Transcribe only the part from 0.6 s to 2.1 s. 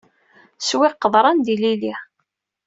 Swiɣ qeḍran d ililli.